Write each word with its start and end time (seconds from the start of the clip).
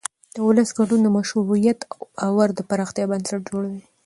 د 0.33 0.35
ولس 0.47 0.69
ګډون 0.77 0.99
د 1.03 1.07
مشروعیت 1.17 1.79
او 1.89 1.95
باور 2.19 2.49
د 2.55 2.59
پراختیا 2.69 3.05
بنسټ 3.11 3.41
جوړوي 3.49 3.81